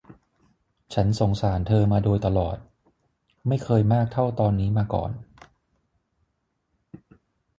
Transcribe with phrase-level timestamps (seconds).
[0.93, 2.57] ฉันสงสารเธอมาโดยตลอด
[3.47, 5.11] ไม่เคยมากเท่าตอนนี้มาก่อน